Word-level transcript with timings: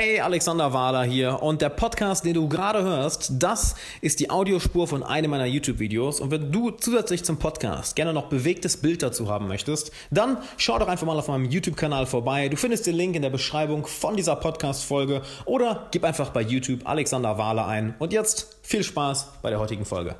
Hey, 0.00 0.20
Alexander 0.20 0.72
Wahler 0.72 1.02
hier 1.02 1.42
und 1.42 1.60
der 1.60 1.70
Podcast, 1.70 2.24
den 2.24 2.34
du 2.34 2.48
gerade 2.48 2.84
hörst, 2.84 3.32
das 3.40 3.74
ist 4.00 4.20
die 4.20 4.30
Audiospur 4.30 4.86
von 4.86 5.02
einem 5.02 5.32
meiner 5.32 5.46
YouTube-Videos 5.46 6.20
und 6.20 6.30
wenn 6.30 6.52
du 6.52 6.70
zusätzlich 6.70 7.24
zum 7.24 7.40
Podcast 7.40 7.96
gerne 7.96 8.12
noch 8.12 8.28
bewegtes 8.28 8.76
Bild 8.76 9.02
dazu 9.02 9.28
haben 9.28 9.48
möchtest, 9.48 9.90
dann 10.12 10.38
schau 10.56 10.78
doch 10.78 10.86
einfach 10.86 11.04
mal 11.04 11.18
auf 11.18 11.26
meinem 11.26 11.46
YouTube-Kanal 11.46 12.06
vorbei. 12.06 12.48
Du 12.48 12.56
findest 12.56 12.86
den 12.86 12.94
Link 12.94 13.16
in 13.16 13.22
der 13.22 13.30
Beschreibung 13.30 13.88
von 13.88 14.16
dieser 14.16 14.36
Podcast-Folge 14.36 15.22
oder 15.46 15.88
gib 15.90 16.04
einfach 16.04 16.30
bei 16.30 16.42
YouTube 16.42 16.82
Alexander 16.84 17.36
Wahler 17.36 17.66
ein 17.66 17.96
und 17.98 18.12
jetzt 18.12 18.56
viel 18.62 18.84
Spaß 18.84 19.26
bei 19.42 19.50
der 19.50 19.58
heutigen 19.58 19.84
Folge. 19.84 20.14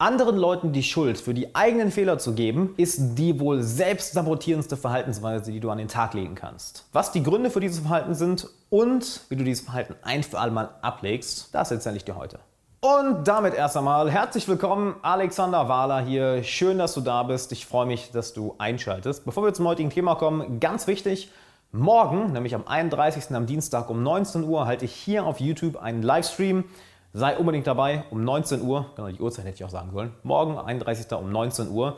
Anderen 0.00 0.38
Leuten 0.38 0.72
die 0.72 0.82
Schuld 0.82 1.20
für 1.20 1.34
die 1.34 1.54
eigenen 1.54 1.90
Fehler 1.90 2.16
zu 2.16 2.32
geben, 2.32 2.72
ist 2.78 3.16
die 3.16 3.38
wohl 3.38 3.62
selbst 3.62 4.14
sabotierendste 4.14 4.78
Verhaltensweise, 4.78 5.52
die 5.52 5.60
du 5.60 5.68
an 5.68 5.76
den 5.76 5.88
Tag 5.88 6.14
legen 6.14 6.34
kannst. 6.34 6.86
Was 6.94 7.12
die 7.12 7.22
Gründe 7.22 7.50
für 7.50 7.60
dieses 7.60 7.80
Verhalten 7.80 8.14
sind 8.14 8.48
und 8.70 9.20
wie 9.28 9.36
du 9.36 9.44
dieses 9.44 9.62
Verhalten 9.62 9.94
ein 10.00 10.22
für 10.22 10.38
alle 10.38 10.52
Mal 10.52 10.70
ablegst, 10.80 11.54
das 11.54 11.70
erzähle 11.70 11.98
ich 11.98 12.06
dir 12.06 12.16
heute. 12.16 12.38
Und 12.80 13.28
damit 13.28 13.52
erst 13.52 13.76
einmal 13.76 14.10
herzlich 14.10 14.48
willkommen, 14.48 14.94
Alexander 15.02 15.68
Wahler 15.68 16.00
hier. 16.00 16.44
Schön, 16.44 16.78
dass 16.78 16.94
du 16.94 17.02
da 17.02 17.22
bist. 17.24 17.52
Ich 17.52 17.66
freue 17.66 17.84
mich, 17.84 18.10
dass 18.10 18.32
du 18.32 18.54
einschaltest. 18.56 19.26
Bevor 19.26 19.44
wir 19.44 19.52
zum 19.52 19.68
heutigen 19.68 19.90
Thema 19.90 20.14
kommen, 20.14 20.60
ganz 20.60 20.86
wichtig, 20.86 21.30
morgen, 21.72 22.32
nämlich 22.32 22.54
am 22.54 22.66
31. 22.66 23.36
am 23.36 23.44
Dienstag 23.44 23.90
um 23.90 24.02
19 24.02 24.44
Uhr, 24.44 24.64
halte 24.64 24.86
ich 24.86 24.94
hier 24.94 25.26
auf 25.26 25.40
YouTube 25.40 25.76
einen 25.76 26.02
Livestream 26.02 26.64
Sei 27.12 27.36
unbedingt 27.36 27.66
dabei 27.66 28.04
um 28.10 28.24
19 28.24 28.62
Uhr, 28.62 28.86
genau 28.94 29.08
die 29.08 29.20
Uhrzeit 29.20 29.44
hätte 29.44 29.56
ich 29.56 29.64
auch 29.64 29.70
sagen 29.70 29.90
sollen. 29.92 30.14
Morgen, 30.22 30.58
31. 30.58 31.10
um 31.12 31.32
19 31.32 31.70
Uhr. 31.70 31.96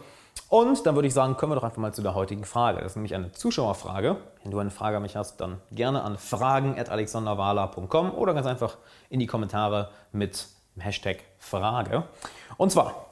Und 0.48 0.86
dann 0.86 0.94
würde 0.94 1.08
ich 1.08 1.12
sagen, 1.14 1.36
kommen 1.36 1.52
wir 1.52 1.56
doch 1.56 1.64
einfach 1.64 1.78
mal 1.78 1.92
zu 1.92 2.00
der 2.00 2.14
heutigen 2.14 2.44
Frage. 2.44 2.78
Das 2.78 2.92
ist 2.92 2.96
nämlich 2.96 3.14
eine 3.14 3.32
Zuschauerfrage. 3.32 4.16
Wenn 4.42 4.50
du 4.50 4.58
eine 4.58 4.70
Frage 4.70 4.96
an 4.96 5.02
mich 5.02 5.16
hast, 5.16 5.40
dann 5.40 5.60
gerne 5.70 6.02
an 6.02 6.16
fragen.alexanderwala.com 6.16 8.14
oder 8.14 8.32
ganz 8.32 8.46
einfach 8.46 8.78
in 9.10 9.20
die 9.20 9.26
Kommentare 9.26 9.90
mit 10.12 10.46
Hashtag 10.78 11.18
Frage. 11.38 12.04
Und 12.56 12.72
zwar, 12.72 13.06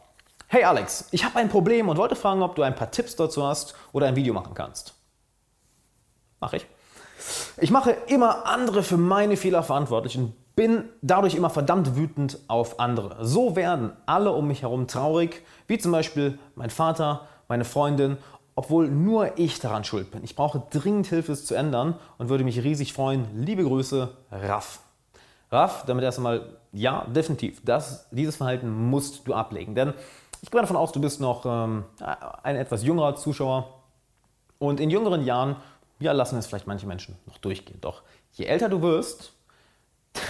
hey 0.48 0.64
Alex, 0.64 1.08
ich 1.10 1.24
habe 1.24 1.38
ein 1.38 1.50
Problem 1.50 1.90
und 1.90 1.98
wollte 1.98 2.16
fragen, 2.16 2.42
ob 2.42 2.54
du 2.54 2.62
ein 2.62 2.74
paar 2.74 2.90
Tipps 2.90 3.16
dazu 3.16 3.46
hast 3.46 3.74
oder 3.92 4.06
ein 4.06 4.16
Video 4.16 4.32
machen 4.32 4.54
kannst. 4.54 4.94
Mach 6.40 6.54
ich. 6.54 6.66
Ich 7.58 7.70
mache 7.70 7.90
immer 8.06 8.46
andere 8.46 8.82
für 8.82 8.96
meine 8.96 9.36
Fehler 9.36 9.62
verantwortlich 9.62 10.16
und 10.16 10.34
bin 10.60 10.90
dadurch 11.00 11.36
immer 11.36 11.48
verdammt 11.48 11.96
wütend 11.96 12.38
auf 12.46 12.80
andere. 12.80 13.24
So 13.24 13.56
werden 13.56 13.92
alle 14.04 14.32
um 14.32 14.46
mich 14.46 14.60
herum 14.60 14.86
traurig, 14.86 15.42
wie 15.68 15.78
zum 15.78 15.90
Beispiel 15.90 16.38
mein 16.54 16.68
Vater, 16.68 17.26
meine 17.48 17.64
Freundin, 17.64 18.18
obwohl 18.56 18.90
nur 18.90 19.38
ich 19.38 19.58
daran 19.58 19.84
schuld 19.84 20.10
bin. 20.10 20.22
Ich 20.22 20.36
brauche 20.36 20.62
dringend 20.70 21.06
Hilfe, 21.06 21.32
es 21.32 21.46
zu 21.46 21.54
ändern 21.54 21.94
und 22.18 22.28
würde 22.28 22.44
mich 22.44 22.62
riesig 22.62 22.92
freuen. 22.92 23.26
Liebe 23.34 23.64
Grüße, 23.64 24.10
Raff. 24.30 24.80
Raff, 25.50 25.84
damit 25.86 26.04
erst 26.04 26.18
einmal, 26.18 26.58
ja, 26.72 27.06
definitiv, 27.06 27.62
das, 27.64 28.06
dieses 28.10 28.36
Verhalten 28.36 28.68
musst 28.70 29.26
du 29.26 29.32
ablegen. 29.32 29.74
Denn 29.74 29.94
ich 30.42 30.50
gehe 30.50 30.60
davon 30.60 30.76
aus, 30.76 30.92
du 30.92 31.00
bist 31.00 31.22
noch 31.22 31.46
ähm, 31.46 31.84
ein 32.42 32.56
etwas 32.56 32.84
jüngerer 32.84 33.16
Zuschauer 33.16 33.80
und 34.58 34.78
in 34.78 34.90
jüngeren 34.90 35.24
Jahren, 35.24 35.56
ja, 36.00 36.12
lassen 36.12 36.38
es 36.38 36.46
vielleicht 36.46 36.66
manche 36.66 36.86
Menschen 36.86 37.16
noch 37.24 37.38
durchgehen. 37.38 37.78
Doch 37.80 38.02
je 38.34 38.44
älter 38.44 38.68
du 38.68 38.82
wirst, 38.82 39.32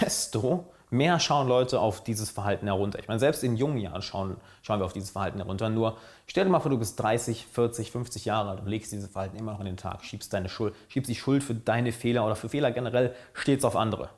desto 0.01 0.65
mehr 0.91 1.19
schauen 1.19 1.47
Leute 1.47 1.79
auf 1.79 2.03
dieses 2.03 2.29
Verhalten 2.29 2.67
herunter. 2.67 2.99
Ich 2.99 3.07
meine, 3.07 3.19
selbst 3.19 3.43
in 3.43 3.55
jungen 3.55 3.77
Jahren 3.77 4.01
schauen, 4.01 4.37
schauen 4.61 4.79
wir 4.79 4.85
auf 4.85 4.93
dieses 4.93 5.09
Verhalten 5.09 5.39
herunter. 5.39 5.69
Nur 5.69 5.97
stell 6.27 6.43
dir 6.43 6.51
mal 6.51 6.59
vor, 6.59 6.69
du 6.69 6.77
bist 6.77 6.99
30, 6.99 7.47
40, 7.47 7.91
50 7.91 8.25
Jahre 8.25 8.51
alt 8.51 8.59
und 8.59 8.67
legst 8.67 8.91
dieses 8.91 9.09
Verhalten 9.09 9.37
immer 9.37 9.53
noch 9.53 9.61
in 9.61 9.65
den 9.65 9.77
Tag, 9.77 10.03
schiebst, 10.03 10.33
deine 10.33 10.49
Schuld, 10.49 10.75
schiebst 10.89 11.09
die 11.09 11.15
Schuld 11.15 11.43
für 11.43 11.55
deine 11.55 11.93
Fehler 11.93 12.25
oder 12.25 12.35
für 12.35 12.49
Fehler 12.49 12.71
generell 12.71 13.15
stets 13.33 13.63
auf 13.63 13.75
andere. 13.75 14.09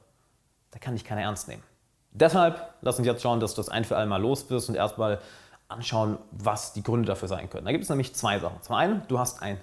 Da 0.72 0.80
kann 0.80 0.95
dich 0.95 1.05
keiner 1.05 1.22
ernst 1.22 1.47
nehmen. 1.47 1.64
Deshalb 2.11 2.73
lass 2.81 2.98
uns 2.98 3.08
jetzt 3.08 3.22
schauen, 3.22 3.39
dass 3.39 3.53
du 3.53 3.61
das 3.61 3.70
ein 3.70 3.86
für 3.86 3.95
alle 3.95 4.08
Mal 4.08 4.22
los 4.22 4.50
wirst 4.50 4.70
und 4.70 4.75
erstmal 4.75 5.20
anschauen, 5.67 6.17
was 6.31 6.73
die 6.73 6.83
Gründe 6.83 7.08
dafür 7.08 7.27
sein 7.27 7.49
können. 7.49 7.65
Da 7.65 7.71
gibt 7.71 7.83
es 7.83 7.89
nämlich 7.89 8.15
zwei 8.15 8.39
Sachen. 8.39 8.61
Zum 8.61 8.76
einen, 8.76 9.04
du 9.08 9.20
hast 9.20 9.42
ein 9.42 9.59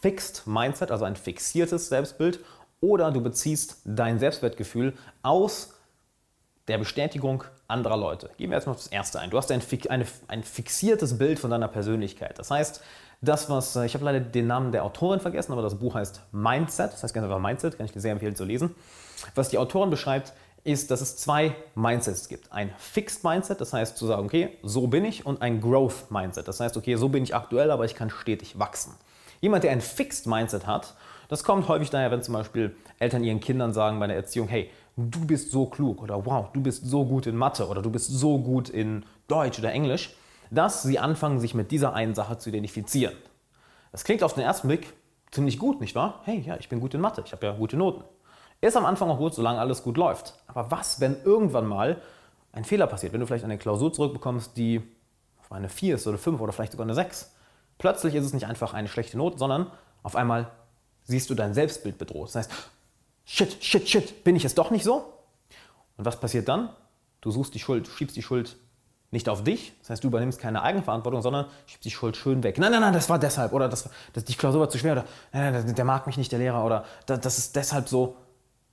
Fixed 0.00 0.46
Mindset, 0.46 0.90
also 0.90 1.04
ein 1.04 1.16
fixiertes 1.16 1.88
Selbstbild 1.88 2.40
oder 2.84 3.10
du 3.10 3.22
beziehst 3.22 3.78
dein 3.84 4.18
Selbstwertgefühl 4.18 4.92
aus 5.22 5.74
der 6.68 6.78
Bestätigung 6.78 7.44
anderer 7.66 7.96
Leute. 7.96 8.30
Gehen 8.36 8.50
wir 8.50 8.56
erstmal 8.56 8.74
auf 8.74 8.82
das 8.82 8.92
erste 8.92 9.20
ein. 9.20 9.30
Du 9.30 9.38
hast 9.38 9.50
ein, 9.50 9.62
eine, 9.88 10.06
ein 10.28 10.44
fixiertes 10.44 11.16
Bild 11.16 11.38
von 11.38 11.50
deiner 11.50 11.68
Persönlichkeit. 11.68 12.38
Das 12.38 12.50
heißt, 12.50 12.82
das, 13.22 13.48
was, 13.48 13.74
äh, 13.76 13.86
ich 13.86 13.94
habe 13.94 14.04
leider 14.04 14.20
den 14.20 14.46
Namen 14.46 14.70
der 14.70 14.84
Autorin 14.84 15.20
vergessen, 15.20 15.52
aber 15.52 15.62
das 15.62 15.76
Buch 15.76 15.94
heißt 15.94 16.20
Mindset, 16.32 16.92
das 16.92 17.02
heißt 17.02 17.14
ganz 17.14 17.24
einfach 17.24 17.38
Mindset, 17.38 17.76
kann 17.78 17.86
ich 17.86 17.92
dir 17.92 18.00
sehr 18.00 18.12
empfehlen 18.12 18.36
zu 18.36 18.44
lesen. 18.44 18.74
Was 19.34 19.48
die 19.48 19.56
Autorin 19.56 19.88
beschreibt, 19.88 20.34
ist, 20.62 20.90
dass 20.90 21.00
es 21.00 21.16
zwei 21.16 21.54
Mindsets 21.74 22.28
gibt. 22.28 22.52
Ein 22.52 22.70
Fixed 22.78 23.24
Mindset, 23.24 23.60
das 23.60 23.72
heißt 23.72 23.96
zu 23.96 24.06
sagen, 24.06 24.26
okay, 24.26 24.58
so 24.62 24.86
bin 24.86 25.04
ich, 25.04 25.24
und 25.24 25.42
ein 25.42 25.60
Growth 25.60 26.10
Mindset, 26.10 26.48
das 26.48 26.60
heißt, 26.60 26.76
okay, 26.76 26.96
so 26.96 27.08
bin 27.08 27.22
ich 27.22 27.34
aktuell, 27.34 27.70
aber 27.70 27.84
ich 27.84 27.94
kann 27.94 28.10
stetig 28.10 28.58
wachsen. 28.58 28.94
Jemand, 29.44 29.62
der 29.62 29.72
ein 29.72 29.82
Fixed 29.82 30.26
Mindset 30.26 30.66
hat 30.66 30.94
das 31.28 31.44
kommt 31.44 31.68
häufig 31.68 31.90
daher, 31.90 32.10
wenn 32.10 32.22
zum 32.22 32.34
Beispiel 32.34 32.76
Eltern 32.98 33.24
ihren 33.24 33.40
Kindern 33.40 33.72
sagen 33.72 33.98
bei 33.98 34.06
der 34.06 34.16
Erziehung, 34.16 34.48
hey, 34.48 34.70
du 34.96 35.26
bist 35.26 35.50
so 35.50 35.66
klug 35.66 36.02
oder 36.02 36.24
wow, 36.26 36.46
du 36.52 36.62
bist 36.62 36.86
so 36.86 37.04
gut 37.04 37.26
in 37.26 37.36
Mathe 37.36 37.66
oder 37.66 37.82
du 37.82 37.90
bist 37.90 38.08
so 38.08 38.38
gut 38.38 38.68
in 38.68 39.04
Deutsch 39.28 39.58
oder 39.58 39.72
Englisch, 39.72 40.14
dass 40.50 40.82
sie 40.82 40.98
anfangen, 40.98 41.40
sich 41.40 41.54
mit 41.54 41.70
dieser 41.70 41.94
einen 41.94 42.14
Sache 42.14 42.38
zu 42.38 42.50
identifizieren. 42.50 43.14
Das 43.92 44.04
klingt 44.04 44.22
auf 44.22 44.34
den 44.34 44.44
ersten 44.44 44.68
Blick 44.68 44.92
ziemlich 45.30 45.58
gut, 45.58 45.80
nicht 45.80 45.94
wahr? 45.94 46.20
Hey, 46.24 46.40
ja, 46.40 46.56
ich 46.56 46.68
bin 46.68 46.80
gut 46.80 46.94
in 46.94 47.00
Mathe, 47.00 47.22
ich 47.24 47.32
habe 47.32 47.46
ja 47.46 47.52
gute 47.52 47.76
Noten. 47.76 48.04
Ist 48.60 48.76
am 48.76 48.86
Anfang 48.86 49.10
auch 49.10 49.18
gut, 49.18 49.34
solange 49.34 49.58
alles 49.58 49.82
gut 49.82 49.96
läuft. 49.96 50.34
Aber 50.46 50.70
was, 50.70 51.00
wenn 51.00 51.16
irgendwann 51.24 51.66
mal 51.66 52.00
ein 52.52 52.64
Fehler 52.64 52.86
passiert, 52.86 53.12
wenn 53.12 53.20
du 53.20 53.26
vielleicht 53.26 53.44
eine 53.44 53.58
Klausur 53.58 53.92
zurückbekommst, 53.92 54.56
die 54.56 54.82
auf 55.40 55.50
eine 55.52 55.68
4 55.68 55.96
ist 55.96 56.06
oder 56.06 56.18
5 56.18 56.40
oder 56.40 56.52
vielleicht 56.52 56.72
sogar 56.72 56.86
eine 56.86 56.94
6? 56.94 57.34
Plötzlich 57.78 58.14
ist 58.14 58.24
es 58.24 58.32
nicht 58.32 58.46
einfach 58.46 58.74
eine 58.74 58.88
schlechte 58.88 59.16
Note, 59.18 59.38
sondern 59.38 59.70
auf 60.02 60.16
einmal 60.16 60.50
siehst 61.04 61.30
du 61.30 61.34
dein 61.34 61.54
Selbstbild 61.54 61.98
bedroht. 61.98 62.28
Das 62.28 62.36
heißt, 62.36 62.50
shit, 63.24 63.62
shit, 63.62 63.88
shit, 63.88 64.24
bin 64.24 64.36
ich 64.36 64.44
es 64.44 64.54
doch 64.54 64.70
nicht 64.70 64.84
so? 64.84 65.12
Und 65.96 66.04
was 66.04 66.18
passiert 66.18 66.48
dann? 66.48 66.70
Du 67.20 67.30
suchst 67.30 67.54
die 67.54 67.58
Schuld, 67.58 67.88
schiebst 67.88 68.16
die 68.16 68.22
Schuld 68.22 68.56
nicht 69.10 69.28
auf 69.28 69.44
dich, 69.44 69.72
das 69.80 69.90
heißt, 69.90 70.04
du 70.04 70.08
übernimmst 70.08 70.40
keine 70.40 70.62
Eigenverantwortung, 70.62 71.22
sondern 71.22 71.46
schiebst 71.66 71.84
die 71.84 71.90
Schuld 71.90 72.16
schön 72.16 72.42
weg. 72.42 72.58
Nein, 72.58 72.72
nein, 72.72 72.80
nein, 72.80 72.92
das 72.92 73.08
war 73.08 73.18
deshalb 73.18 73.52
oder 73.52 73.68
das, 73.68 73.88
das, 74.12 74.24
die 74.24 74.34
Klausur 74.34 74.60
war 74.60 74.68
zu 74.68 74.76
schwer 74.76 74.92
oder 74.92 75.04
nein, 75.32 75.52
nein, 75.52 75.74
der 75.74 75.84
mag 75.84 76.06
mich 76.06 76.16
nicht, 76.16 76.32
der 76.32 76.40
Lehrer 76.40 76.64
oder 76.64 76.84
das, 77.06 77.20
das 77.20 77.38
ist 77.38 77.56
deshalb 77.56 77.88
so. 77.88 78.16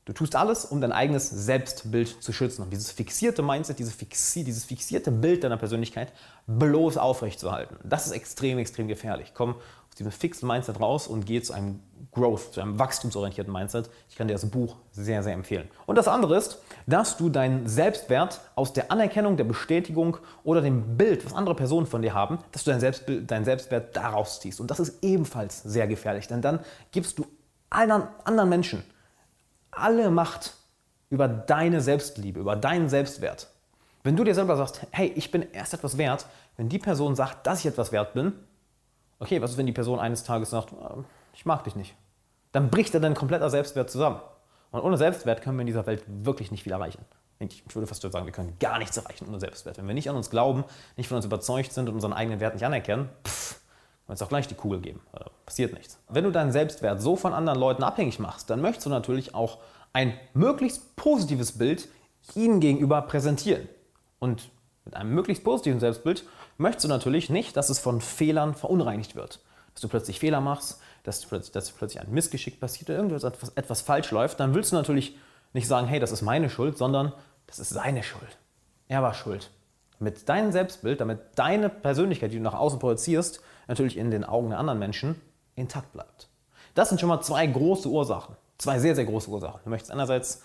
Du 0.06 0.14
tust 0.14 0.36
alles, 0.36 0.66
um 0.66 0.82
dein 0.82 0.92
eigenes 0.92 1.30
Selbstbild 1.30 2.24
zu 2.24 2.34
schützen 2.34 2.64
und 2.64 2.72
dieses 2.72 2.92
fixierte 2.92 3.44
Mindset, 3.44 3.78
dieses, 3.78 3.94
fixi 3.94 4.44
dieses 4.44 4.66
fixierte 4.66 5.12
Bild 5.12 5.44
deiner 5.44 5.58
Persönlichkeit 5.58 6.12
bloß 6.48 6.98
aufrechtzuerhalten. 6.98 7.78
Das 7.84 8.08
ist 8.08 8.14
extrem, 8.14 8.58
extrem 8.58 8.88
gefährlich. 8.88 9.34
Komm 9.36 9.56
aus 9.92 9.96
diesem 9.96 10.12
fixen 10.12 10.48
Mindset 10.48 10.80
raus 10.80 11.06
und 11.06 11.28
geh 11.28 11.40
zu 11.42 11.54
einem 11.54 11.82
Growth, 12.12 12.54
zu 12.54 12.62
einem 12.62 12.80
wachstumsorientierten 12.80 13.54
Mindset. 13.54 13.92
Ich 14.10 14.16
kann 14.16 14.28
dir 14.28 14.34
das 14.34 14.50
Buch 14.50 14.78
sehr, 14.92 15.22
sehr 15.22 15.34
empfehlen. 15.34 15.70
Und 15.86 15.98
das 15.98 16.08
andere 16.08 16.36
ist, 16.36 16.64
dass 16.88 17.18
du 17.18 17.30
deinen 17.30 17.68
Selbstwert 17.68 18.42
aus 18.56 18.74
der 18.74 18.92
Anerkennung, 18.92 19.38
der 19.38 19.44
Bestätigung 19.44 20.18
oder 20.44 20.62
dem 20.62 20.98
Bild, 20.98 21.24
was 21.26 21.34
andere 21.34 21.54
Personen 21.54 21.86
von 21.86 22.02
dir 22.02 22.16
haben, 22.16 22.40
dass 22.54 22.64
du 22.64 22.72
deinen, 22.72 22.80
Selbstbild, 22.80 23.30
deinen 23.30 23.46
Selbstwert 23.46 23.96
daraus 23.96 24.40
ziehst. 24.40 24.60
Und 24.60 24.72
das 24.72 24.80
ist 24.80 25.04
ebenfalls 25.04 25.62
sehr 25.62 25.86
gefährlich, 25.88 26.28
denn 26.28 26.42
dann 26.42 26.60
gibst 26.92 27.20
du 27.20 27.26
allen 27.70 27.92
anderen 28.24 28.50
Menschen 28.50 28.84
alle 29.72 30.12
Macht 30.12 30.54
über 31.10 31.28
deine 31.28 31.82
Selbstliebe, 31.82 32.40
über 32.40 32.56
deinen 32.56 32.90
Selbstwert. 32.90 33.48
Wenn 34.04 34.16
du 34.16 34.24
dir 34.24 34.36
selber 34.36 34.58
sagst, 34.58 34.86
hey, 34.92 35.12
ich 35.16 35.32
bin 35.32 35.52
erst 35.52 35.74
etwas 35.74 35.98
wert, 35.98 36.26
wenn 36.58 36.70
die 36.70 36.80
Person 36.80 37.16
sagt, 37.16 37.46
dass 37.46 37.60
ich 37.60 37.66
etwas 37.68 37.92
wert 37.92 38.14
bin, 38.14 38.34
Okay, 39.22 39.40
was 39.40 39.52
ist, 39.52 39.58
wenn 39.58 39.68
die 39.68 39.72
Person 39.72 40.00
eines 40.00 40.24
Tages 40.24 40.50
sagt, 40.50 40.74
äh, 40.74 41.04
ich 41.34 41.46
mag 41.46 41.64
dich 41.64 41.76
nicht? 41.76 41.94
Dann 42.54 42.72
bricht 42.72 42.94
er 42.96 43.00
dein 43.00 43.14
kompletter 43.14 43.52
Selbstwert 43.52 43.92
zusammen. 43.92 44.20
Und 44.72 44.82
ohne 44.82 44.98
Selbstwert 44.98 45.44
können 45.44 45.58
wir 45.58 45.62
in 45.62 45.68
dieser 45.68 45.86
Welt 45.86 46.04
wirklich 46.08 46.50
nicht 46.50 46.64
viel 46.64 46.72
erreichen. 46.72 47.06
Ich 47.38 47.64
würde 47.76 47.86
fast 47.86 48.02
sagen, 48.02 48.26
wir 48.26 48.34
können 48.34 48.58
gar 48.60 48.80
nichts 48.80 48.98
erreichen 48.98 49.28
ohne 49.28 49.40
Selbstwert. 49.40 49.78
Wenn 49.78 49.88
wir 49.88 49.94
nicht 49.94 50.10
an 50.10 50.16
uns 50.16 50.32
glauben, 50.32 50.64
nicht 50.98 51.08
von 51.08 51.18
uns 51.18 51.26
überzeugt 51.26 51.72
sind 51.72 51.88
und 51.88 51.96
unseren 51.96 52.14
eigenen 52.14 52.40
Wert 52.40 52.56
nicht 52.56 52.66
anerkennen, 52.66 53.10
pff, 53.28 53.61
uns 54.12 54.22
auch 54.22 54.30
gleich 54.30 54.48
die 54.48 54.56
Kugel 54.56 54.82
geben. 54.82 55.02
Äh, 55.14 55.24
passiert 55.46 55.74
nichts. 55.74 55.98
Wenn 56.10 56.24
du 56.24 56.32
deinen 56.32 56.52
Selbstwert 56.52 57.02
so 57.02 57.16
von 57.16 57.34
anderen 57.34 57.60
Leuten 57.60 57.84
abhängig 57.84 58.20
machst, 58.20 58.50
dann 58.50 58.62
möchtest 58.62 58.86
du 58.86 58.90
natürlich 58.90 59.34
auch 59.34 59.60
ein 59.94 60.14
möglichst 60.34 60.96
positives 60.96 61.58
Bild 61.58 61.88
ihnen 62.36 62.60
gegenüber 62.60 63.02
präsentieren. 63.02 63.68
Und 64.20 64.50
mit 64.86 64.96
einem 64.96 65.14
möglichst 65.14 65.44
positiven 65.44 65.80
Selbstbild 65.80 66.26
möchtest 66.58 66.86
du 66.86 66.90
natürlich 66.90 67.30
nicht, 67.30 67.56
dass 67.58 67.70
es 67.70 67.80
von 67.80 68.02
Fehlern 68.02 68.54
verunreinigt 68.54 69.16
wird. 69.16 69.40
Dass 69.74 69.82
du 69.82 69.88
plötzlich 69.88 70.20
Fehler 70.20 70.42
machst, 70.42 70.80
dass, 71.04 71.26
plötzlich, 71.26 71.52
dass 71.52 71.72
plötzlich 71.72 72.02
ein 72.02 72.12
Missgeschick 72.12 72.60
passiert 72.60 72.90
oder 72.90 72.98
irgendwas 72.98 73.24
etwas, 73.24 73.50
etwas 73.56 73.82
falsch 73.82 74.12
läuft. 74.12 74.40
Dann 74.40 74.54
willst 74.54 74.72
du 74.72 74.76
natürlich 74.76 75.18
nicht 75.54 75.68
sagen, 75.68 75.88
hey, 75.88 76.00
das 76.00 76.12
ist 76.12 76.22
meine 76.22 76.50
Schuld, 76.50 76.78
sondern 76.78 77.14
das 77.48 77.60
ist 77.60 77.70
seine 77.70 78.04
Schuld. 78.04 78.38
Er 78.88 79.02
war 79.02 79.14
schuld. 79.14 79.52
Mit 80.00 80.28
deinem 80.28 80.52
Selbstbild, 80.52 81.00
damit 81.00 81.20
deine 81.36 81.70
Persönlichkeit, 81.70 82.32
die 82.32 82.38
du 82.38 82.44
nach 82.44 82.54
außen 82.54 82.80
projizierst, 82.80 83.42
natürlich 83.72 83.98
in 83.98 84.12
den 84.12 84.24
Augen 84.26 84.50
der 84.50 84.60
anderen 84.60 84.80
Menschen 84.80 85.20
intakt 85.56 85.94
bleibt. 85.94 86.28
Das 86.76 86.90
sind 86.90 87.00
schon 87.00 87.10
mal 87.10 87.22
zwei 87.22 87.48
große 87.48 87.88
Ursachen. 87.90 88.36
Zwei 88.58 88.80
sehr, 88.80 88.96
sehr 88.96 89.06
große 89.06 89.30
Ursachen. 89.30 89.62
Du 89.64 89.70
möchtest 89.70 89.92
einerseits 89.92 90.44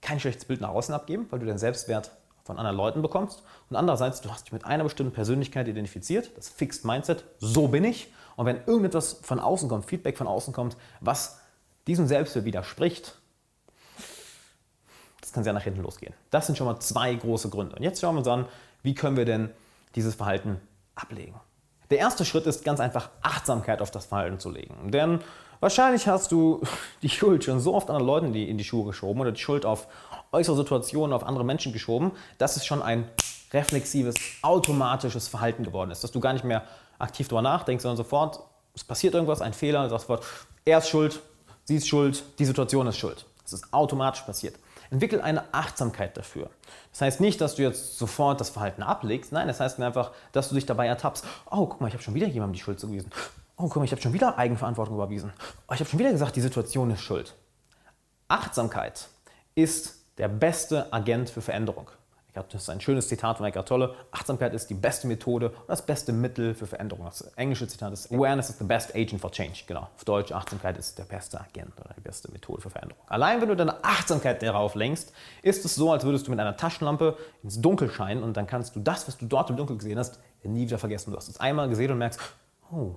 kein 0.00 0.18
schlechtes 0.18 0.46
Bild 0.46 0.60
nach 0.60 0.70
außen 0.70 0.94
abgeben, 0.94 1.26
weil 1.30 1.38
du 1.38 1.46
den 1.46 1.58
Selbstwert 1.58 2.10
von 2.42 2.58
anderen 2.58 2.76
Leuten 2.76 3.02
bekommst. 3.02 3.42
Und 3.68 3.76
andererseits, 3.76 4.22
du 4.22 4.30
hast 4.30 4.46
dich 4.46 4.52
mit 4.52 4.64
einer 4.64 4.84
bestimmten 4.84 5.12
Persönlichkeit 5.12 5.68
identifiziert, 5.68 6.30
das 6.36 6.48
Fixed 6.48 6.84
Mindset, 6.84 7.24
so 7.38 7.68
bin 7.68 7.84
ich. 7.84 8.12
Und 8.36 8.46
wenn 8.46 8.64
irgendetwas 8.66 9.14
von 9.22 9.38
außen 9.38 9.68
kommt, 9.68 9.84
Feedback 9.84 10.16
von 10.16 10.26
außen 10.26 10.54
kommt, 10.54 10.76
was 11.00 11.40
diesem 11.86 12.06
Selbstwert 12.06 12.44
widerspricht, 12.44 13.18
das 15.20 15.32
kann 15.32 15.44
sehr 15.44 15.52
nach 15.52 15.64
hinten 15.64 15.82
losgehen. 15.82 16.14
Das 16.30 16.46
sind 16.46 16.56
schon 16.56 16.66
mal 16.66 16.80
zwei 16.80 17.14
große 17.14 17.50
Gründe. 17.50 17.76
Und 17.76 17.82
jetzt 17.82 18.00
schauen 18.00 18.14
wir 18.14 18.20
uns 18.20 18.28
an, 18.28 18.46
wie 18.82 18.94
können 18.94 19.16
wir 19.16 19.24
denn 19.24 19.50
dieses 19.94 20.14
Verhalten 20.14 20.60
ablegen. 20.94 21.34
Der 21.90 21.98
erste 21.98 22.24
Schritt 22.24 22.46
ist 22.46 22.64
ganz 22.64 22.80
einfach 22.80 23.10
Achtsamkeit 23.22 23.80
auf 23.80 23.90
das 23.90 24.06
Verhalten 24.06 24.40
zu 24.40 24.50
legen. 24.50 24.90
Denn 24.90 25.20
wahrscheinlich 25.60 26.08
hast 26.08 26.32
du 26.32 26.62
die 27.02 27.08
Schuld 27.08 27.44
schon 27.44 27.60
so 27.60 27.74
oft 27.74 27.88
anderen 27.88 28.06
Leuten 28.06 28.34
in 28.34 28.58
die 28.58 28.64
Schuhe 28.64 28.86
geschoben 28.86 29.20
oder 29.20 29.32
die 29.32 29.40
Schuld 29.40 29.64
auf 29.64 29.86
äußere 30.32 30.56
Situationen, 30.56 31.12
auf 31.12 31.24
andere 31.24 31.44
Menschen 31.44 31.72
geschoben, 31.72 32.12
dass 32.38 32.56
es 32.56 32.66
schon 32.66 32.82
ein 32.82 33.08
reflexives, 33.52 34.16
automatisches 34.42 35.28
Verhalten 35.28 35.64
geworden 35.64 35.90
ist. 35.90 36.02
Dass 36.02 36.10
du 36.10 36.20
gar 36.20 36.32
nicht 36.32 36.44
mehr 36.44 36.64
aktiv 36.98 37.28
darüber 37.28 37.42
nachdenkst, 37.42 37.82
sondern 37.82 37.96
sofort, 37.96 38.40
es 38.74 38.84
passiert 38.84 39.14
irgendwas, 39.14 39.40
ein 39.40 39.54
Fehler, 39.54 39.84
du 39.84 39.90
sagst 39.90 40.06
sofort, 40.06 40.26
er 40.64 40.78
ist 40.78 40.88
schuld, 40.88 41.20
sie 41.64 41.76
ist 41.76 41.88
schuld, 41.88 42.24
die 42.38 42.44
Situation 42.44 42.86
ist 42.86 42.98
schuld. 42.98 43.24
Das 43.44 43.52
ist 43.52 43.72
automatisch 43.72 44.22
passiert. 44.22 44.56
Entwickel 44.90 45.20
eine 45.20 45.52
Achtsamkeit 45.52 46.16
dafür. 46.16 46.50
Das 46.92 47.00
heißt 47.00 47.20
nicht, 47.20 47.40
dass 47.40 47.56
du 47.56 47.62
jetzt 47.62 47.98
sofort 47.98 48.40
das 48.40 48.50
Verhalten 48.50 48.82
ablegst. 48.82 49.32
Nein, 49.32 49.48
das 49.48 49.60
heißt 49.60 49.80
einfach, 49.80 50.12
dass 50.32 50.48
du 50.48 50.54
dich 50.54 50.66
dabei 50.66 50.86
ertappst. 50.86 51.24
Oh, 51.50 51.66
guck 51.66 51.80
mal, 51.80 51.88
ich 51.88 51.94
habe 51.94 52.02
schon 52.02 52.14
wieder 52.14 52.26
jemandem 52.26 52.54
die 52.54 52.60
Schuld 52.60 52.80
zugewiesen. 52.80 53.10
Oh, 53.56 53.64
guck 53.64 53.76
mal, 53.76 53.84
ich 53.84 53.92
habe 53.92 54.02
schon 54.02 54.12
wieder 54.12 54.38
Eigenverantwortung 54.38 54.94
überwiesen. 54.96 55.32
Oh, 55.68 55.74
ich 55.74 55.80
habe 55.80 55.88
schon 55.88 55.98
wieder 55.98 56.12
gesagt, 56.12 56.36
die 56.36 56.40
Situation 56.40 56.90
ist 56.90 57.00
schuld. 57.00 57.34
Achtsamkeit 58.28 59.08
ist 59.54 59.96
der 60.18 60.28
beste 60.28 60.92
Agent 60.92 61.30
für 61.30 61.40
Veränderung. 61.40 61.90
Das 62.44 62.62
ist 62.62 62.70
ein 62.70 62.80
schönes 62.80 63.08
Zitat 63.08 63.38
von 63.38 63.46
Eckhart 63.46 63.68
Tolle. 63.68 63.94
Achtsamkeit 64.10 64.54
ist 64.54 64.68
die 64.68 64.74
beste 64.74 65.06
Methode 65.06 65.50
und 65.50 65.68
das 65.68 65.84
beste 65.84 66.12
Mittel 66.12 66.54
für 66.54 66.66
Veränderung. 66.66 67.04
Das 67.06 67.22
englische 67.36 67.66
Zitat 67.66 67.92
ist 67.92 68.12
Awareness 68.12 68.50
is 68.50 68.58
the 68.58 68.64
best 68.64 68.94
agent 68.94 69.20
for 69.20 69.30
change. 69.32 69.64
Genau. 69.66 69.88
Auf 69.94 70.04
Deutsch, 70.04 70.32
Achtsamkeit 70.32 70.76
ist 70.78 70.98
der 70.98 71.04
beste 71.04 71.40
Agent 71.40 71.72
oder 71.80 71.94
die 71.96 72.02
beste 72.02 72.30
Methode 72.30 72.62
für 72.62 72.70
Veränderung. 72.70 73.02
Allein 73.06 73.40
wenn 73.40 73.48
du 73.48 73.56
deine 73.56 73.82
Achtsamkeit 73.84 74.42
darauf 74.42 74.74
lenkst, 74.74 75.12
ist 75.42 75.64
es 75.64 75.74
so, 75.74 75.90
als 75.92 76.04
würdest 76.04 76.26
du 76.26 76.30
mit 76.30 76.40
einer 76.40 76.56
Taschenlampe 76.56 77.16
ins 77.42 77.60
Dunkel 77.60 77.90
scheinen 77.90 78.22
und 78.22 78.36
dann 78.36 78.46
kannst 78.46 78.76
du 78.76 78.80
das, 78.80 79.08
was 79.08 79.16
du 79.16 79.26
dort 79.26 79.50
im 79.50 79.56
Dunkel 79.56 79.76
gesehen 79.76 79.98
hast, 79.98 80.18
nie 80.42 80.66
wieder 80.66 80.78
vergessen. 80.78 81.10
Du 81.10 81.16
hast 81.16 81.28
es 81.28 81.40
einmal 81.40 81.68
gesehen 81.68 81.90
und 81.90 81.98
merkst, 81.98 82.20
oh, 82.70 82.96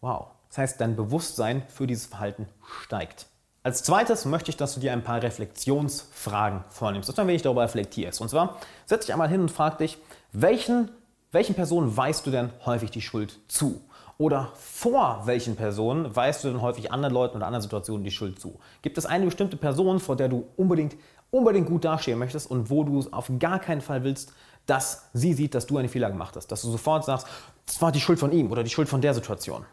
wow. 0.00 0.28
Das 0.48 0.58
heißt, 0.58 0.80
dein 0.80 0.94
Bewusstsein 0.94 1.64
für 1.68 1.86
dieses 1.86 2.06
Verhalten 2.06 2.46
steigt. 2.82 3.26
Als 3.64 3.82
zweites 3.82 4.26
möchte 4.26 4.50
ich, 4.50 4.58
dass 4.58 4.74
du 4.74 4.80
dir 4.80 4.92
ein 4.92 5.02
paar 5.02 5.22
Reflexionsfragen 5.22 6.64
vornimmst, 6.68 7.08
dass 7.08 7.16
du 7.16 7.22
ein 7.22 7.28
wenig 7.28 7.40
darüber 7.40 7.62
reflektierst. 7.62 8.20
Und 8.20 8.28
zwar 8.28 8.58
setz 8.84 9.06
dich 9.06 9.12
einmal 9.14 9.30
hin 9.30 9.40
und 9.40 9.50
frag 9.50 9.78
dich, 9.78 9.96
welchen, 10.32 10.90
welchen 11.32 11.54
Personen 11.54 11.96
weißt 11.96 12.26
du 12.26 12.30
denn 12.30 12.50
häufig 12.66 12.90
die 12.90 13.00
Schuld 13.00 13.40
zu? 13.48 13.80
Oder 14.18 14.52
vor 14.54 15.22
welchen 15.24 15.56
Personen 15.56 16.14
weißt 16.14 16.44
du 16.44 16.48
denn 16.48 16.60
häufig 16.60 16.92
anderen 16.92 17.14
Leuten 17.14 17.38
oder 17.38 17.46
anderen 17.46 17.62
Situationen 17.62 18.04
die 18.04 18.10
Schuld 18.10 18.38
zu? 18.38 18.60
Gibt 18.82 18.98
es 18.98 19.06
eine 19.06 19.24
bestimmte 19.24 19.56
Person, 19.56 19.98
vor 19.98 20.14
der 20.14 20.28
du 20.28 20.46
unbedingt, 20.56 20.94
unbedingt 21.30 21.66
gut 21.66 21.86
dastehen 21.86 22.18
möchtest 22.18 22.50
und 22.50 22.68
wo 22.68 22.84
du 22.84 23.02
auf 23.12 23.32
gar 23.38 23.60
keinen 23.60 23.80
Fall 23.80 24.04
willst, 24.04 24.34
dass 24.66 25.08
sie 25.14 25.32
sieht, 25.32 25.54
dass 25.54 25.66
du 25.66 25.78
einen 25.78 25.88
Fehler 25.88 26.10
gemacht 26.10 26.36
hast? 26.36 26.48
Dass 26.48 26.60
du 26.60 26.70
sofort 26.70 27.06
sagst, 27.06 27.26
das 27.64 27.80
war 27.80 27.92
die 27.92 28.00
Schuld 28.00 28.18
von 28.18 28.30
ihm 28.30 28.52
oder 28.52 28.62
die 28.62 28.68
Schuld 28.68 28.90
von 28.90 29.00
der 29.00 29.14
Situation. 29.14 29.64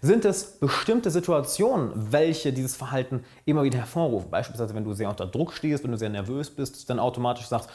Sind 0.00 0.24
es 0.24 0.58
bestimmte 0.58 1.10
Situationen, 1.10 2.12
welche 2.12 2.52
dieses 2.52 2.76
Verhalten 2.76 3.24
immer 3.44 3.64
wieder 3.64 3.78
hervorrufen? 3.78 4.30
Beispielsweise, 4.30 4.74
wenn 4.74 4.84
du 4.84 4.92
sehr 4.92 5.08
unter 5.08 5.26
Druck 5.26 5.52
stehst, 5.52 5.84
wenn 5.84 5.92
du 5.92 5.98
sehr 5.98 6.08
nervös 6.08 6.50
bist, 6.50 6.88
dann 6.88 6.98
automatisch 6.98 7.46
sagst, 7.46 7.68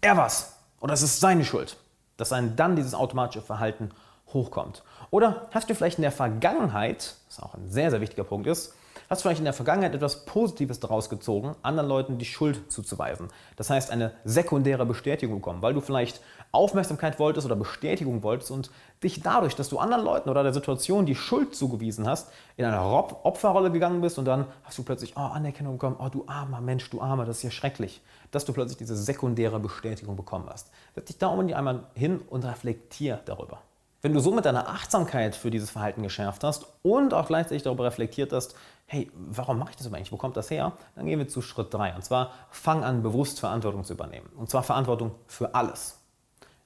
er 0.00 0.16
was 0.16 0.56
oder 0.80 0.94
es 0.94 1.02
ist 1.02 1.20
seine 1.20 1.44
Schuld. 1.44 1.76
Dass 2.16 2.30
dann 2.30 2.76
dieses 2.76 2.94
automatische 2.94 3.42
Verhalten 3.42 3.90
hochkommt. 4.32 4.82
Oder 5.10 5.48
hast 5.52 5.68
du 5.68 5.74
vielleicht 5.74 5.98
in 5.98 6.02
der 6.02 6.12
Vergangenheit, 6.12 7.14
was 7.28 7.40
auch 7.40 7.54
ein 7.54 7.70
sehr, 7.70 7.90
sehr 7.90 8.00
wichtiger 8.00 8.24
Punkt 8.24 8.46
ist, 8.46 8.74
hast 9.08 9.20
du 9.20 9.22
vielleicht 9.22 9.40
in 9.40 9.44
der 9.44 9.52
Vergangenheit 9.52 9.94
etwas 9.94 10.24
Positives 10.24 10.80
daraus 10.80 11.08
gezogen, 11.08 11.54
anderen 11.62 11.88
Leuten 11.88 12.18
die 12.18 12.24
Schuld 12.24 12.70
zuzuweisen. 12.70 13.28
Das 13.56 13.70
heißt, 13.70 13.90
eine 13.90 14.12
sekundäre 14.24 14.86
Bestätigung 14.86 15.36
bekommen, 15.36 15.62
weil 15.62 15.74
du 15.74 15.80
vielleicht 15.80 16.20
Aufmerksamkeit 16.52 17.18
wolltest 17.18 17.46
oder 17.46 17.56
Bestätigung 17.56 18.22
wolltest 18.22 18.50
und 18.50 18.70
dich 19.02 19.20
dadurch, 19.20 19.54
dass 19.54 19.68
du 19.68 19.78
anderen 19.78 20.04
Leuten 20.04 20.30
oder 20.30 20.42
der 20.42 20.54
Situation 20.54 21.06
die 21.06 21.14
Schuld 21.14 21.54
zugewiesen 21.54 22.06
hast, 22.06 22.30
in 22.56 22.64
eine 22.64 22.80
Opferrolle 22.80 23.70
gegangen 23.70 24.00
bist 24.00 24.18
und 24.18 24.24
dann 24.24 24.46
hast 24.64 24.78
du 24.78 24.82
plötzlich 24.82 25.14
oh, 25.16 25.20
Anerkennung 25.20 25.74
bekommen, 25.74 25.96
oh 25.98 26.08
du 26.08 26.24
armer 26.26 26.60
Mensch, 26.60 26.88
du 26.90 27.00
armer, 27.00 27.24
das 27.24 27.38
ist 27.38 27.42
ja 27.42 27.50
schrecklich, 27.50 28.00
dass 28.30 28.44
du 28.44 28.52
plötzlich 28.52 28.78
diese 28.78 28.96
sekundäre 28.96 29.60
Bestätigung 29.60 30.16
bekommen 30.16 30.48
hast. 30.50 30.70
Setz 30.94 31.06
dich 31.06 31.18
da 31.18 31.28
unbedingt 31.28 31.56
einmal 31.56 31.84
hin 31.94 32.20
und 32.30 32.44
reflektier 32.44 33.20
darüber. 33.26 33.60
Wenn 34.06 34.14
du 34.14 34.20
somit 34.20 34.44
deine 34.44 34.68
Achtsamkeit 34.68 35.34
für 35.34 35.50
dieses 35.50 35.70
Verhalten 35.70 36.04
geschärft 36.04 36.44
hast 36.44 36.66
und 36.84 37.12
auch 37.12 37.26
gleichzeitig 37.26 37.64
darüber 37.64 37.82
reflektiert 37.82 38.32
hast, 38.32 38.54
hey, 38.86 39.10
warum 39.16 39.58
mache 39.58 39.70
ich 39.70 39.76
das 39.76 39.88
eigentlich? 39.88 40.12
Wo 40.12 40.16
kommt 40.16 40.36
das 40.36 40.48
her? 40.48 40.74
Dann 40.94 41.06
gehen 41.06 41.18
wir 41.18 41.26
zu 41.26 41.42
Schritt 41.42 41.74
3. 41.74 41.96
Und 41.96 42.04
zwar 42.04 42.30
fang 42.50 42.84
an, 42.84 43.02
bewusst 43.02 43.40
Verantwortung 43.40 43.82
zu 43.82 43.94
übernehmen. 43.94 44.28
Und 44.36 44.48
zwar 44.48 44.62
Verantwortung 44.62 45.16
für 45.26 45.56
alles. 45.56 45.98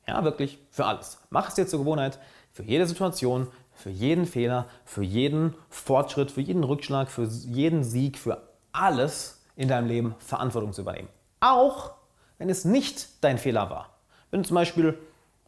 Ja, 0.07 0.23
wirklich 0.23 0.59
für 0.69 0.85
alles. 0.85 1.17
Mach 1.31 1.49
es 1.49 1.55
dir 1.55 1.67
zur 1.67 1.79
Gewohnheit, 1.79 2.19
für 2.53 2.63
jede 2.63 2.87
Situation, 2.87 3.47
für 3.73 3.89
jeden 3.89 4.27
Fehler, 4.27 4.67
für 4.85 5.03
jeden 5.03 5.55
Fortschritt, 5.71 6.31
für 6.31 6.43
jeden 6.43 6.63
Rückschlag, 6.63 7.11
für 7.11 7.25
jeden 7.25 7.85
Sieg, 7.85 8.19
für 8.19 8.43
alles 8.73 9.41
in 9.57 9.69
deinem 9.69 9.89
Leben 9.89 10.15
Verantwortung 10.19 10.75
zu 10.75 10.83
übernehmen. 10.83 11.09
Auch 11.41 11.93
wenn 12.37 12.51
es 12.51 12.67
nicht 12.67 13.25
dein 13.25 13.39
Fehler 13.39 13.71
war. 13.71 13.95
Wenn 14.31 14.43
du 14.43 14.49
zum 14.49 14.57
Beispiel 14.57 14.99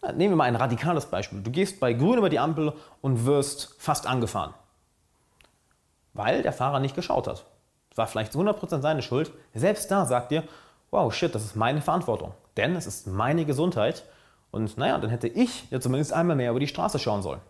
Nehmen 0.03 0.33
wir 0.33 0.37
mal 0.37 0.45
ein 0.45 0.57
radikales 0.57 1.07
Beispiel. 1.07 1.43
Du 1.43 1.51
gehst 1.51 1.79
bei 1.79 1.93
Grün 1.93 2.19
über 2.19 2.29
die 2.29 2.41
Ampel 2.41 2.73
und 3.01 3.25
wirst 3.25 3.77
fast 3.79 4.07
angefahren, 4.07 4.53
weil 6.13 6.43
der 6.43 6.53
Fahrer 6.53 6.81
nicht 6.81 6.97
geschaut 6.97 7.29
hat. 7.29 7.45
War 7.95 8.07
vielleicht 8.07 8.33
zu 8.33 8.41
100% 8.41 8.81
seine 8.81 9.03
Schuld. 9.03 9.31
Selbst 9.55 9.91
da 9.91 10.05
sagt 10.07 10.31
dir, 10.31 10.45
wow, 10.91 11.13
shit, 11.15 11.35
das 11.35 11.45
ist 11.45 11.57
meine 11.57 11.83
Verantwortung. 11.83 12.35
Denn 12.57 12.75
es 12.75 12.87
ist 12.87 13.07
meine 13.07 13.45
Gesundheit. 13.45 14.05
Und 14.51 14.77
naja, 14.77 14.99
dann 14.99 15.11
hätte 15.11 15.29
ich 15.29 15.71
ja 15.71 15.81
zumindest 15.81 16.13
einmal 16.13 16.37
mehr 16.37 16.51
über 16.51 16.61
die 16.61 16.67
Straße 16.67 16.99
schauen 16.99 17.23
sollen. 17.23 17.41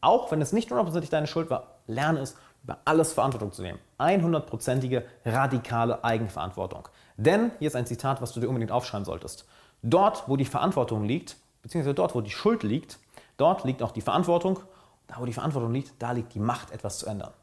Auch 0.00 0.30
wenn 0.30 0.40
es 0.40 0.52
nicht 0.52 0.70
hundertprozentig 0.70 1.10
deine 1.10 1.26
Schuld 1.26 1.50
war, 1.50 1.78
lerne 1.86 2.20
es, 2.20 2.36
über 2.62 2.78
alles 2.84 3.12
Verantwortung 3.12 3.52
zu 3.52 3.62
nehmen. 3.62 3.78
100%ige 3.98 5.04
radikale 5.24 6.02
Eigenverantwortung. 6.02 6.88
Denn 7.16 7.52
hier 7.58 7.68
ist 7.68 7.76
ein 7.76 7.86
Zitat, 7.86 8.22
was 8.22 8.32
du 8.32 8.40
dir 8.40 8.48
unbedingt 8.48 8.72
aufschreiben 8.72 9.04
solltest. 9.04 9.46
Dort, 9.86 10.26
wo 10.28 10.38
die 10.38 10.46
Verantwortung 10.46 11.04
liegt, 11.04 11.36
beziehungsweise 11.60 11.94
dort, 11.94 12.14
wo 12.14 12.22
die 12.22 12.30
Schuld 12.30 12.62
liegt, 12.62 12.98
dort 13.36 13.64
liegt 13.64 13.82
auch 13.82 13.90
die 13.92 14.00
Verantwortung. 14.00 14.58
Da, 15.06 15.16
wo 15.18 15.26
die 15.26 15.34
Verantwortung 15.34 15.72
liegt, 15.72 15.92
da 15.98 16.12
liegt 16.12 16.32
die 16.32 16.40
Macht, 16.40 16.70
etwas 16.70 16.98
zu 16.98 17.06
ändern. 17.06 17.34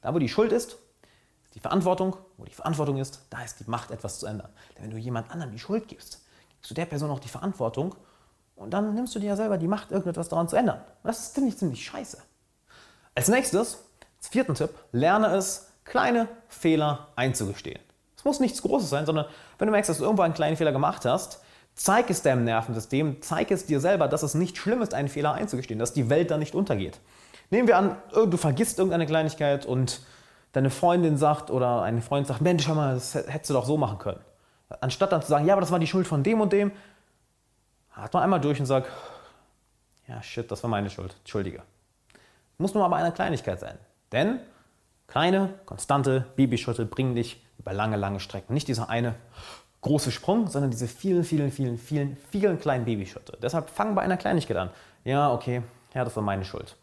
Da, 0.00 0.14
wo 0.14 0.18
die 0.18 0.30
Schuld 0.30 0.50
ist, 0.50 0.78
ist 1.44 1.54
die 1.54 1.60
Verantwortung. 1.60 2.16
Wo 2.38 2.46
die 2.46 2.54
Verantwortung 2.54 2.96
ist, 2.96 3.26
da 3.28 3.42
ist 3.42 3.60
die 3.60 3.68
Macht, 3.70 3.90
etwas 3.90 4.18
zu 4.18 4.26
ändern. 4.26 4.48
Denn 4.74 4.84
wenn 4.84 4.90
du 4.90 4.96
jemand 4.96 5.30
anderem 5.30 5.52
die 5.52 5.58
Schuld 5.58 5.88
gibst, 5.88 6.24
gibst 6.56 6.70
du 6.70 6.74
der 6.74 6.86
Person 6.86 7.10
auch 7.10 7.20
die 7.20 7.28
Verantwortung 7.28 7.94
und 8.56 8.70
dann 8.70 8.94
nimmst 8.94 9.14
du 9.14 9.18
dir 9.18 9.26
ja 9.26 9.36
selber 9.36 9.58
die 9.58 9.68
Macht, 9.68 9.90
irgendetwas 9.90 10.30
daran 10.30 10.48
zu 10.48 10.56
ändern. 10.56 10.80
Das 11.02 11.18
ist 11.18 11.34
ziemlich, 11.34 11.58
ziemlich 11.58 11.84
scheiße. 11.84 12.16
Als 13.14 13.28
nächstes, 13.28 13.84
als 14.16 14.28
vierten 14.28 14.54
Tipp, 14.54 14.70
lerne 14.92 15.26
es, 15.34 15.68
kleine 15.84 16.28
Fehler 16.48 17.08
einzugestehen. 17.14 17.80
Es 18.16 18.24
muss 18.24 18.40
nichts 18.40 18.62
Großes 18.62 18.88
sein, 18.88 19.04
sondern 19.04 19.26
wenn 19.58 19.66
du 19.66 19.72
merkst, 19.72 19.90
dass 19.90 19.98
du 19.98 20.04
irgendwo 20.04 20.22
einen 20.22 20.32
kleinen 20.32 20.56
Fehler 20.56 20.72
gemacht 20.72 21.04
hast, 21.04 21.40
Zeig 21.82 22.10
es 22.10 22.20
deinem 22.20 22.44
Nervensystem, 22.44 23.22
zeig 23.22 23.50
es 23.50 23.64
dir 23.64 23.80
selber, 23.80 24.06
dass 24.06 24.22
es 24.22 24.34
nicht 24.34 24.58
schlimm 24.58 24.82
ist, 24.82 24.92
einen 24.92 25.08
Fehler 25.08 25.32
einzugestehen, 25.32 25.78
dass 25.78 25.94
die 25.94 26.10
Welt 26.10 26.30
da 26.30 26.36
nicht 26.36 26.54
untergeht. 26.54 27.00
Nehmen 27.48 27.66
wir 27.68 27.78
an, 27.78 27.96
du 28.12 28.36
vergisst 28.36 28.78
irgendeine 28.78 29.06
Kleinigkeit 29.06 29.64
und 29.64 30.02
deine 30.52 30.68
Freundin 30.68 31.16
sagt 31.16 31.50
oder 31.50 31.80
ein 31.80 32.02
Freund 32.02 32.26
sagt, 32.26 32.42
Mensch, 32.42 32.64
schau 32.66 32.74
mal, 32.74 32.96
das 32.96 33.14
hättest 33.14 33.48
du 33.48 33.54
doch 33.54 33.64
so 33.64 33.78
machen 33.78 33.96
können. 33.96 34.20
Anstatt 34.82 35.10
dann 35.10 35.22
zu 35.22 35.28
sagen, 35.28 35.46
ja, 35.46 35.54
aber 35.54 35.62
das 35.62 35.70
war 35.70 35.78
die 35.78 35.86
Schuld 35.86 36.06
von 36.06 36.22
dem 36.22 36.42
und 36.42 36.52
dem, 36.52 36.70
hat 37.92 38.12
man 38.12 38.24
einmal 38.24 38.42
durch 38.42 38.60
und 38.60 38.66
sagt, 38.66 38.90
ja, 40.06 40.22
shit, 40.22 40.50
das 40.50 40.62
war 40.62 40.68
meine 40.68 40.90
Schuld, 40.90 41.16
entschuldige. 41.20 41.62
Muss 42.58 42.74
nur 42.74 42.84
aber 42.84 42.96
eine 42.96 43.10
Kleinigkeit 43.10 43.58
sein. 43.58 43.78
Denn 44.12 44.40
kleine, 45.06 45.54
konstante 45.64 46.26
Babyschritte 46.36 46.84
bringen 46.84 47.14
dich 47.14 47.42
über 47.58 47.72
lange, 47.72 47.96
lange 47.96 48.20
Strecken. 48.20 48.52
Nicht 48.52 48.68
dieser 48.68 48.90
eine, 48.90 49.14
große 49.82 50.10
Sprung, 50.10 50.48
sondern 50.48 50.70
diese 50.70 50.88
vielen, 50.88 51.24
vielen, 51.24 51.50
vielen, 51.50 51.78
vielen, 51.78 52.16
vielen 52.30 52.58
kleinen 52.58 52.84
Babyschritte. 52.84 53.38
Deshalb 53.40 53.70
fang 53.70 53.94
bei 53.94 54.02
einer 54.02 54.16
Kleinigkeit 54.16 54.56
an. 54.56 54.70
Ja, 55.04 55.32
okay, 55.32 55.62
ja, 55.94 56.04
das 56.04 56.14
war 56.16 56.22
meine 56.22 56.44
Schuld. 56.44 56.76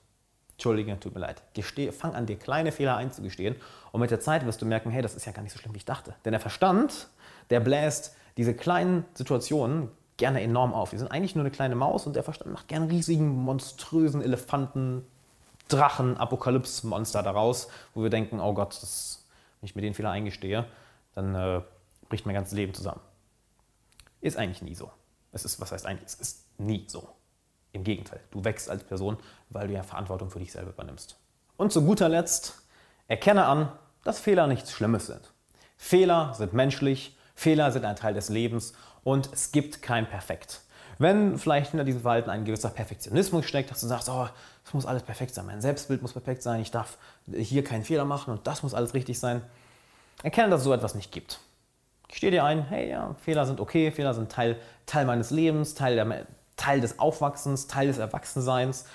Entschuldige, 0.54 1.00
tut 1.00 1.14
mir 1.14 1.22
leid. 1.22 1.44
Gesteh, 1.54 1.92
fang 1.92 2.16
an, 2.16 2.26
dir 2.26 2.38
kleine 2.38 2.72
Fehler 2.72 2.98
einzugestehen 2.98 3.56
und 3.92 4.02
mit 4.02 4.10
der 4.10 4.20
Zeit 4.20 4.46
wirst 4.46 4.62
du 4.62 4.66
merken, 4.66 4.90
hey, 4.90 5.04
das 5.04 5.16
ist 5.16 5.26
ja 5.26 5.32
gar 5.32 5.44
nicht 5.44 5.54
so 5.54 5.60
schlimm, 5.60 5.74
wie 5.74 5.78
ich 5.78 5.86
dachte. 5.86 6.16
Denn 6.26 6.32
der 6.32 6.40
Verstand, 6.40 7.10
der 7.52 7.60
bläst 7.60 8.16
diese 8.38 8.56
kleinen 8.56 9.06
Situationen 9.14 9.90
gerne 10.18 10.42
enorm 10.42 10.74
auf. 10.74 10.90
Die 10.90 10.98
sind 10.98 11.12
eigentlich 11.12 11.36
nur 11.36 11.44
eine 11.44 11.52
kleine 11.52 11.76
Maus 11.76 12.08
und 12.08 12.16
der 12.16 12.24
Verstand 12.24 12.52
macht 12.52 12.68
gerne 12.68 12.90
riesigen, 12.90 13.28
monströsen 13.28 14.24
Elefanten, 14.24 15.06
Drachen, 15.68 16.18
Apokalypse-Monster 16.18 17.22
daraus, 17.22 17.68
wo 17.94 18.02
wir 18.02 18.10
denken, 18.10 18.40
oh 18.40 18.54
Gott, 18.54 18.82
das, 18.82 19.26
wenn 19.60 19.68
ich 19.68 19.76
mir 19.76 19.82
den 19.82 19.94
Fehler 19.94 20.12
eingestehe, 20.12 20.66
dann 21.14 21.36
äh, 21.36 21.62
bricht 22.10 22.26
mein 22.26 22.36
ganzes 22.36 22.54
Leben 22.54 22.74
zusammen. 22.74 23.02
Ist 24.22 24.38
eigentlich 24.38 24.62
nie 24.62 24.76
so. 24.76 24.92
Es 25.32 25.46
ist, 25.46 25.60
was 25.60 25.72
heißt 25.72 25.86
eigentlich, 25.86 26.08
es 26.08 26.16
ist 26.16 26.46
nie 26.58 26.86
so. 26.88 27.10
Im 27.74 27.84
Gegenteil, 27.84 28.22
du 28.32 28.44
wächst 28.44 28.70
als 28.70 28.84
Person, 28.84 29.18
weil 29.50 29.68
du 29.68 29.74
ja 29.74 29.84
Verantwortung 29.84 30.32
für 30.32 30.40
dich 30.40 30.52
selber 30.52 30.72
übernimmst. 30.72 31.20
Und 31.58 31.72
zu 31.72 31.84
guter 31.84 32.10
Letzt, 32.10 32.64
erkenne 33.08 33.46
an, 33.46 33.72
dass 34.04 34.20
Fehler 34.20 34.48
nichts 34.48 34.72
Schlimmes 34.72 35.08
sind. 35.08 35.34
Fehler 35.76 36.34
sind 36.34 36.54
menschlich, 36.54 37.18
Fehler 37.36 37.72
sind 37.72 37.86
ein 37.86 37.96
Teil 37.96 38.14
des 38.14 38.30
Lebens 38.30 38.74
und 39.04 39.32
es 39.32 39.52
gibt 39.52 39.82
kein 39.82 40.08
Perfekt. 40.08 40.62
Wenn 41.00 41.38
vielleicht 41.38 41.72
hinter 41.72 41.84
diesem 41.84 42.02
Verhalten 42.02 42.30
ein 42.30 42.46
gewisser 42.46 42.70
Perfektionismus 42.70 43.46
steckt, 43.46 43.70
dass 43.70 43.82
du 43.82 43.88
sagst, 43.88 44.10
oh, 44.10 44.28
es 44.66 44.74
muss 44.74 44.88
alles 44.88 45.04
perfekt 45.04 45.36
sein, 45.36 45.46
mein 45.46 45.62
Selbstbild 45.62 46.02
muss 46.02 46.14
perfekt 46.14 46.42
sein, 46.42 46.60
ich 46.62 46.72
darf 46.72 46.98
hier 47.32 47.64
keinen 47.64 47.84
Fehler 47.84 48.06
machen 48.06 48.34
und 48.34 48.48
das 48.48 48.64
muss 48.64 48.74
alles 48.74 48.96
richtig 48.96 49.20
sein, 49.20 49.44
erkenne, 50.24 50.50
dass 50.50 50.62
es 50.62 50.66
so 50.66 50.74
etwas 50.74 50.96
nicht 50.96 51.12
gibt. 51.12 51.40
Ich 52.10 52.18
stehe 52.18 52.32
dir 52.32 52.44
ein, 52.44 52.64
hey, 52.64 52.90
ja, 52.90 53.16
Fehler 53.20 53.46
sind 53.46 53.60
okay, 53.60 53.92
Fehler 53.92 54.14
sind 54.14 54.32
Teil, 54.32 54.58
Teil 54.86 55.06
meines 55.06 55.30
Lebens, 55.30 55.76
Teil, 55.76 55.96
der, 55.96 56.26
Teil 56.56 56.82
des 56.82 57.00
Aufwachsens, 57.00 57.68
Teil 57.68 57.88
des 57.88 57.98
Erwachsenseins, 57.98 58.86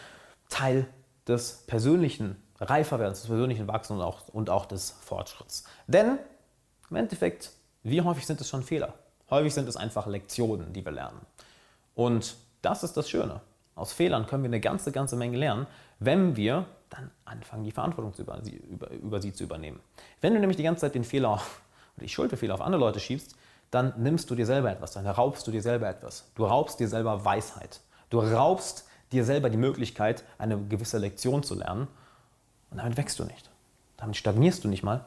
Teil 0.49 0.87
des 1.26 1.64
persönlichen 1.66 2.37
Reiferwerdens, 2.59 3.21
des 3.21 3.28
persönlichen 3.28 3.69
Wachsens 3.69 3.99
und 3.99 4.04
auch, 4.04 4.28
und 4.28 4.50
auch 4.50 4.66
des 4.66 4.90
Fortschritts. 4.90 5.64
Denn 5.87 6.19
im 6.90 6.97
Endeffekt, 6.97 7.50
wie 7.83 8.00
häufig 8.00 8.26
sind 8.26 8.40
es 8.40 8.49
schon 8.49 8.62
Fehler? 8.62 8.95
Häufig 9.31 9.54
sind 9.54 9.69
es 9.69 9.76
einfach 9.76 10.07
Lektionen, 10.07 10.73
die 10.73 10.85
wir 10.85 10.92
lernen. 10.92 11.21
Und 11.95 12.37
das 12.61 12.83
ist 12.83 12.97
das 12.97 13.09
Schöne. 13.09 13.40
Aus 13.75 13.92
Fehlern 13.92 14.26
können 14.26 14.42
wir 14.42 14.49
eine 14.49 14.61
ganze, 14.61 14.92
ganze 14.92 15.16
Menge 15.16 15.38
lernen, 15.38 15.66
wenn 15.99 16.37
wir 16.37 16.66
dann 16.90 17.11
anfangen, 17.25 17.64
die 17.64 17.73
Verantwortung 17.73 18.12
über 18.19 18.42
sie, 18.42 18.57
über, 18.57 18.90
über 18.90 19.21
sie 19.23 19.33
zu 19.33 19.45
übernehmen. 19.45 19.81
Wenn 20.21 20.35
du 20.35 20.40
nämlich 20.40 20.59
die 20.59 20.62
ganze 20.62 20.83
Zeit 20.83 20.95
den 20.95 21.04
Fehler 21.04 21.40
oder 21.96 22.04
die 22.04 22.08
Schuld 22.08 22.37
für 22.37 22.54
auf 22.54 22.61
andere 22.61 22.80
Leute 22.80 23.00
schiebst, 23.00 23.37
dann 23.70 23.94
nimmst 23.96 24.30
du 24.30 24.34
dir 24.34 24.46
selber 24.46 24.70
etwas, 24.70 24.92
dann 24.92 25.06
raubst 25.06 25.46
du 25.46 25.50
dir 25.50 25.62
selber 25.62 25.88
etwas. 25.88 26.25
Du 26.34 26.44
raubst 26.44 26.78
dir 26.78 26.88
selber 26.88 27.25
Weisheit. 27.25 27.80
Du 28.11 28.20
raubst 28.20 28.87
dir 29.12 29.25
selber 29.25 29.50
die 29.50 29.56
Möglichkeit, 29.56 30.25
eine 30.38 30.58
gewisse 30.58 30.99
Lektion 30.99 31.42
zu 31.42 31.54
lernen 31.54 31.88
und 32.70 32.78
damit 32.78 32.96
wächst 32.96 33.18
du 33.18 33.25
nicht. 33.25 33.50
Damit 33.96 34.16
stagnierst 34.16 34.64
du 34.64 34.68
nicht 34.68 34.82
mal, 34.82 35.04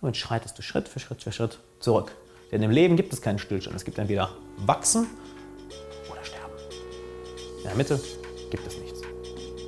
damit 0.00 0.16
schreitest 0.16 0.56
du 0.58 0.62
Schritt 0.62 0.88
für 0.88 1.00
Schritt 1.00 1.22
für 1.22 1.32
Schritt 1.32 1.58
zurück. 1.80 2.12
Denn 2.52 2.62
im 2.62 2.70
Leben 2.70 2.96
gibt 2.96 3.12
es 3.12 3.20
keinen 3.20 3.38
Stillstand. 3.38 3.76
Es 3.76 3.84
gibt 3.84 3.98
entweder 3.98 4.30
wachsen 4.58 5.06
oder 6.10 6.24
sterben. 6.24 6.52
In 7.58 7.64
der 7.64 7.74
Mitte 7.74 8.00
gibt 8.50 8.66
es 8.66 8.78
nichts. 8.78 8.93